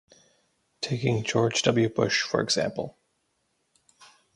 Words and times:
Taking 0.81 1.21
George 1.23 1.61
W. 1.61 1.87
Bush, 1.87 2.23
for 2.23 2.41
example. 2.41 2.97